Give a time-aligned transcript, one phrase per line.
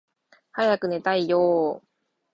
[0.53, 1.83] 早く寝たいよーー